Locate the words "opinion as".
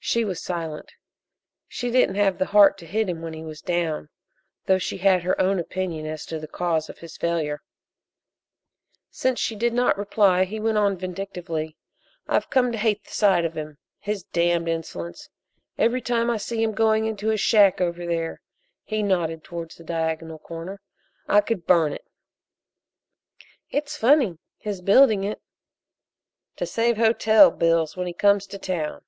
5.58-6.24